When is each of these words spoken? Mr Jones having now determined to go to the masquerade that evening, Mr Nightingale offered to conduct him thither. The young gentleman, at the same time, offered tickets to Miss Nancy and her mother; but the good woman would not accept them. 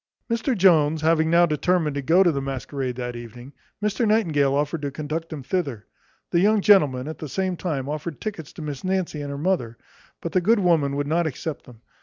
Mr 0.31 0.57
Jones 0.57 1.01
having 1.03 1.29
now 1.29 1.45
determined 1.45 1.93
to 1.93 2.01
go 2.01 2.23
to 2.23 2.31
the 2.31 2.41
masquerade 2.41 2.95
that 2.95 3.15
evening, 3.15 3.53
Mr 3.83 4.07
Nightingale 4.07 4.55
offered 4.55 4.81
to 4.81 4.89
conduct 4.89 5.31
him 5.31 5.43
thither. 5.43 5.85
The 6.31 6.39
young 6.39 6.59
gentleman, 6.61 7.07
at 7.07 7.19
the 7.19 7.29
same 7.29 7.55
time, 7.55 7.87
offered 7.87 8.19
tickets 8.19 8.51
to 8.53 8.63
Miss 8.63 8.83
Nancy 8.83 9.21
and 9.21 9.29
her 9.29 9.37
mother; 9.37 9.77
but 10.19 10.31
the 10.31 10.41
good 10.41 10.57
woman 10.57 10.95
would 10.95 11.05
not 11.05 11.27
accept 11.27 11.65
them. 11.65 11.81